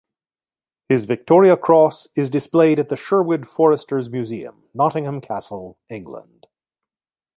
His 0.89 1.05
Victoria 1.05 1.55
Cross 1.55 2.07
is 2.15 2.31
displayed 2.31 2.79
at 2.79 2.89
the 2.89 2.95
Sherwood 2.95 3.47
Foresters 3.47 4.09
Museum, 4.09 4.63
Nottingham 4.73 5.21
Castle, 5.21 5.77
England. 5.91 6.47